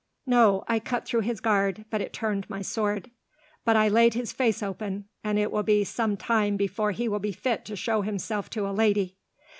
[0.25, 0.63] "No.
[0.67, 3.11] I cut through his guard, but it turned my sword.
[3.63, 7.19] But I laid his face open, and it will be some time before he will
[7.19, 9.17] be fit to show himself to a lady.